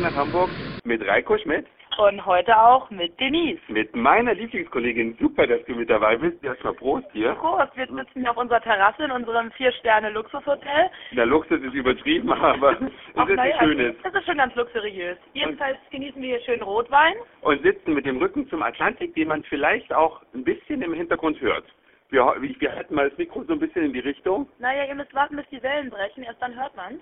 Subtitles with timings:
[0.00, 0.50] zurück nach Hamburg
[0.84, 1.66] mit Reiko Schmidt,
[1.98, 3.60] Und heute auch mit Denise.
[3.68, 5.16] mit meiner Lieblingskollegin.
[5.20, 6.42] Super, dass du mit dabei bist.
[6.42, 7.34] Erstmal Prost hier.
[7.34, 10.90] Prost, wir sitzen hier auf unserer Terrasse in unserem Vier-Sterne-Luxushotel.
[11.12, 13.96] Der Luxus ist übertrieben, aber es ist naja, ein schönes.
[14.02, 15.18] Das ist schon ganz luxuriös.
[15.34, 17.14] Jedenfalls genießen wir hier schön Rotwein.
[17.42, 21.40] Und sitzen mit dem Rücken zum Atlantik, den man vielleicht auch ein bisschen im Hintergrund
[21.40, 21.64] hört.
[22.08, 24.48] Wir, wir halten mal das Mikro so ein bisschen in die Richtung.
[24.58, 27.00] Naja, ihr müsst warten, bis die Wellen brechen, erst dann hört man's.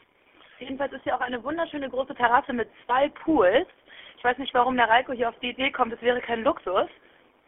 [0.58, 3.66] Jedenfalls ist hier auch eine wunderschöne große Terrasse mit zwei Pools.
[4.16, 6.88] Ich weiß nicht, warum der Reiko hier auf die Idee kommt, es wäre kein Luxus.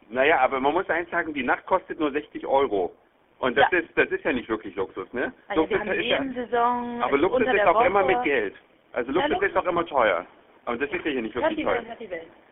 [0.09, 2.93] Naja, aber man muss eins sagen, die Nacht kostet nur 60 Euro.
[3.39, 3.79] Und das Ja.
[3.79, 5.33] ist das ist ja nicht wirklich Luxus, ne?
[5.47, 7.87] Also Luxus wir haben ist ja, aber Luxus ist auch Woche.
[7.87, 8.55] immer mit Geld.
[8.93, 10.25] Also Luxus Luxus- ist auch immer teuer.
[10.65, 11.83] Aber das ist ja hier nicht wirklich teuer.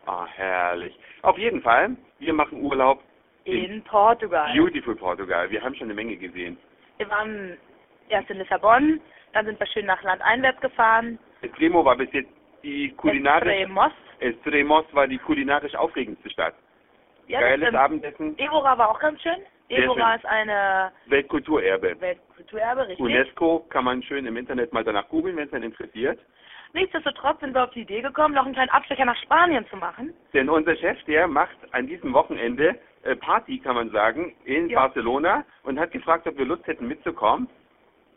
[0.06, 0.98] Ah, herrlich.
[1.22, 3.02] Auf jeden Fall, wir machen Urlaub
[3.44, 4.52] In Portugal.
[4.54, 5.48] Beautiful Portugal.
[5.50, 6.58] Wir haben schon eine Menge gesehen.
[6.98, 7.56] Wir waren
[8.08, 9.00] erst in Lissabon,
[9.32, 11.18] dann sind wir schön nach Landeinwärts gefahren.
[11.42, 12.30] Extremo war bis jetzt
[12.62, 13.92] die kulinarisch Extremos.
[14.18, 16.54] Extremos war die kulinarisch aufregendste Stadt.
[17.26, 17.78] Ja, Geiles stimmt.
[17.78, 19.36] Abendessen, Evora war auch ganz schön.
[19.68, 22.00] Evora ist eine Weltkulturerbe.
[22.00, 22.98] Weltkulturerbe, richtig.
[22.98, 26.18] UNESCO kann man schön im Internet mal danach googeln, wenn es einen interessiert.
[26.72, 30.12] Nichtsdestotrotz sind wir auf die Idee gekommen, noch einen kleinen Abstecher nach Spanien zu machen.
[30.34, 34.80] Denn unser Chef, der macht an diesem Wochenende äh, Party, kann man sagen, in Ja.
[34.80, 37.48] Barcelona und hat gefragt, ob wir Lust hätten mitzukommen.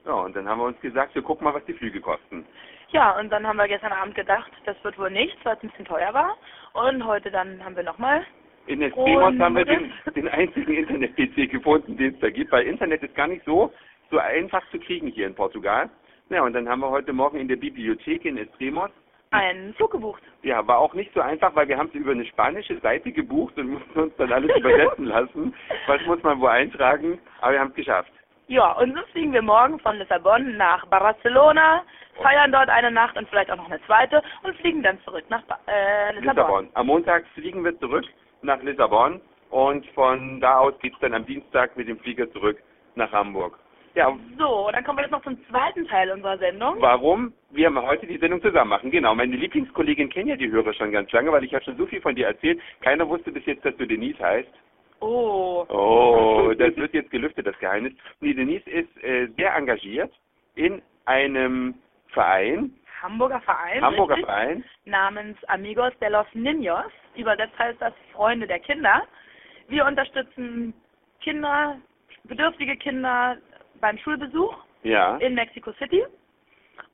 [0.06, 2.46] Ja, und dann haben wir uns gesagt, wir gucken mal, was die Flüge kosten.
[2.90, 5.70] Ja, und dann haben wir gestern Abend gedacht, das wird wohl nichts, weil es ein
[5.70, 6.38] bisschen teuer war.
[6.74, 8.26] Und heute dann haben wir nochmal.
[8.68, 13.04] In Und- haben wir den, den einzigen Internet-PC gefunden, den es da gibt, weil Internet
[13.04, 13.74] ist gar nicht so,
[14.10, 15.90] so einfach zu kriegen hier in Portugal.
[16.30, 18.90] Ja, und dann haben wir heute Morgen in der Bibliothek in Extremos
[19.32, 20.22] einen Flug gebucht.
[20.44, 23.58] Ja, war auch nicht so einfach, weil wir haben es über eine spanische Seite gebucht
[23.58, 25.56] und mussten uns dann alles übersetzen lassen.
[25.88, 27.20] Was muss man wo eintragen?
[27.42, 28.12] Aber wir haben es geschafft.
[28.48, 31.84] Ja, und so fliegen wir morgen von Lissabon nach Barcelona,
[32.22, 35.42] feiern dort eine Nacht und vielleicht auch noch eine zweite und fliegen dann zurück nach
[35.44, 36.26] ba äh, Lissabon.
[36.36, 36.70] Lissabon.
[36.74, 38.06] Am Montag fliegen wir zurück
[38.42, 42.62] nach Lissabon und von da aus geht's dann am Dienstag mit dem Flieger zurück
[42.96, 43.58] nach Hamburg.
[43.96, 46.76] Ja, So, dann kommen wir jetzt noch zum zweiten Teil unserer Sendung.
[46.82, 48.90] warum wir heute die Sendung zusammen machen.
[48.90, 51.86] Genau, meine Lieblingskollegin kennt ja die Hörer schon ganz lange, weil ich habe schon so
[51.86, 52.60] viel von dir erzählt.
[52.82, 54.50] Keiner wusste bis jetzt, dass du Denise heißt.
[55.04, 55.66] Oh.
[55.70, 57.94] Oh, das wird jetzt gelüftet, das Geheimnis.
[58.22, 60.12] Nee, Denise ist äh, sehr engagiert
[60.56, 61.76] in einem
[62.10, 62.72] Verein,
[63.02, 63.82] Hamburger Verein.
[63.84, 64.26] Hamburger richtig?
[64.34, 64.64] Verein.
[64.86, 66.92] namens Amigos de los Niños.
[67.16, 69.04] Übersetzt heißt das Freunde der Kinder.
[69.68, 70.74] Wir unterstützen
[71.22, 71.78] Kinder,
[72.24, 73.38] bedürftige Kinder
[73.82, 76.04] beim Schulbesuch Ja, in Mexico City.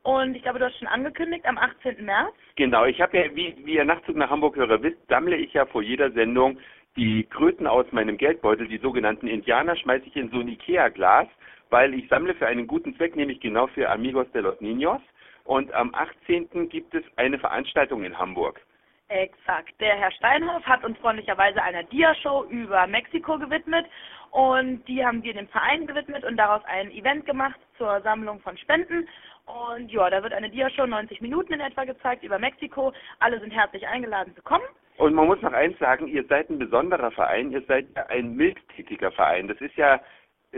[0.03, 2.03] Und ich glaube, du hast schon angekündigt, am 18.
[2.05, 2.33] März.
[2.55, 2.85] genau.
[2.85, 6.11] Ich habe ja, wie, wie ihr Nachtzug nach Hamburg-Hörer wisst, sammle ich ja vor jeder
[6.11, 6.57] Sendung
[6.95, 11.27] die Kröten aus meinem Geldbeutel, die sogenannten Indianer, schmeiße ich in so ein Ikea-Glas,
[11.69, 15.01] weil ich sammle für einen guten Zweck, nämlich genau für Amigos de los Niños.
[15.43, 16.69] Und am 18.
[16.69, 18.61] gibt es eine Veranstaltung in Hamburg.
[19.09, 19.73] Exakt.
[19.79, 23.85] Der Herr Steinhoff hat uns freundlicherweise einer Dia-Show über Mexiko gewidmet
[24.31, 28.55] und die haben wir dem Verein gewidmet und daraus ein Event gemacht zur Sammlung von
[28.57, 29.07] Spenden.
[29.47, 32.93] Und ja, da wird eine Dia-Show 90 Minuten in etwa gezeigt über Mexiko.
[33.19, 34.65] Alle sind herzlich eingeladen zu kommen.
[34.97, 38.35] Und man muss noch eins sagen, ihr seid ein besonderer Verein, ihr seid ja ein
[38.35, 39.47] mildtätiger Verein.
[39.47, 39.99] Das ist ja,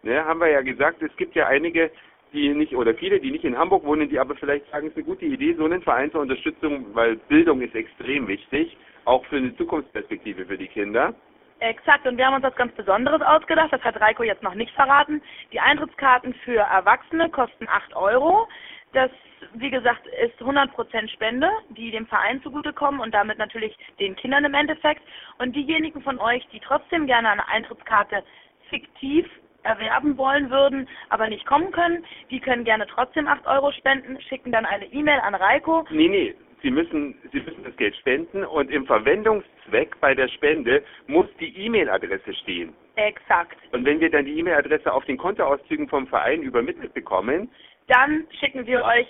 [0.02, 1.90] Ne, haben wir ja gesagt, es gibt ja einige,
[2.32, 4.98] die nicht, oder viele, die nicht in Hamburg wohnen, die aber vielleicht sagen, es ist
[4.98, 9.36] eine gute Idee, so einen Verein zur Unterstützung, weil Bildung ist extrem wichtig, auch für
[9.36, 11.14] eine Zukunftsperspektive für die Kinder.
[11.60, 14.74] Exakt, und wir haben uns was ganz Besonderes ausgedacht, das hat Reiko jetzt noch nicht
[14.74, 15.22] verraten.
[15.52, 18.46] Die Eintrittskarten für Erwachsene kosten 8 Euro.
[18.92, 19.10] Das,
[19.58, 24.54] wie gesagt, ist 100% Spende, die dem Verein zugutekommen und damit natürlich den Kindern im
[24.54, 25.02] Endeffekt.
[25.38, 28.22] Und diejenigen von euch, die trotzdem gerne eine Eintrittskarte
[28.68, 29.26] fiktiv
[29.62, 34.52] erwerben wollen würden, aber nicht kommen können, die können gerne trotzdem 8 Euro spenden, schicken
[34.52, 35.84] dann eine E-Mail an Reiko.
[35.90, 40.82] Nee, nee, Sie müssen, Sie müssen das Geld spenden und im Verwendungszweck bei der Spende
[41.06, 42.74] muss die E-Mail-Adresse stehen.
[42.96, 43.58] Exakt.
[43.72, 47.50] Und wenn wir dann die E-Mail-Adresse auf den Kontoauszügen vom Verein übermittelt bekommen,
[47.88, 49.06] dann schicken wir euch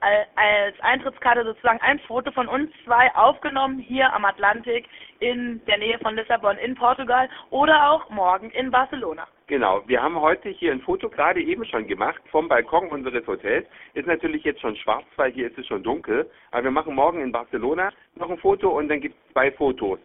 [0.00, 4.86] als Eintrittskarte sozusagen ein Foto von uns zwei aufgenommen hier am Atlantik
[5.20, 9.26] in der Nähe von Lissabon in Portugal oder auch morgen in Barcelona.
[9.48, 13.66] Genau, wir haben heute hier ein Foto gerade eben schon gemacht vom Balkon unseres Hotels.
[13.94, 16.30] Ist natürlich jetzt schon schwarz, weil hier ist es schon dunkel.
[16.50, 19.98] Aber wir machen morgen in Barcelona noch ein Foto und dann gibt es zwei Fotos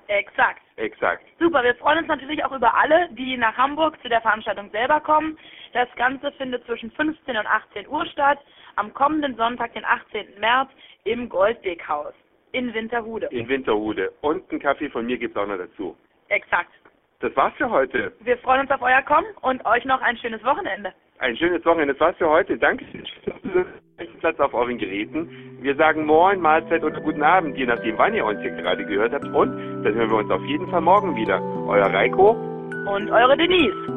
[0.08, 0.62] Exakt.
[0.78, 1.26] Exakt.
[1.38, 5.02] Super, wir freuen uns natürlich auch über alle, die nach Hamburg zu der Veranstaltung selber
[5.02, 5.38] kommen.
[5.74, 8.40] Das Ganze findet zwischen 15 und 18 Uhr statt,
[8.78, 10.40] am kommenden Sonntag, den 18.
[10.40, 10.70] März,
[11.04, 12.14] im Goldweghaus
[12.54, 13.28] in Winterhude.
[13.32, 14.14] In Winterhude.
[14.22, 15.98] Und einen Kaffee von mir gibt es auch noch dazu.
[16.30, 16.72] Exakt.
[17.20, 18.14] Das war's für heute.
[18.20, 20.94] Wir freuen uns auf euer Kommen und euch noch ein schönes Wochenende.
[21.18, 21.94] Ein schönes Wochenende.
[21.94, 22.58] Das war's für heute.
[22.58, 22.86] Danke
[24.20, 25.58] Platz auf euren Geräten.
[25.62, 29.14] Wir sagen Moin, Mahlzeit oder guten Abend, je nachdem, wann ihr uns hier gerade gehört
[29.14, 29.26] habt.
[29.26, 31.42] Und dann hören wir uns auf jeden Fall morgen wieder.
[31.68, 33.97] Euer Reiko und eure Denise.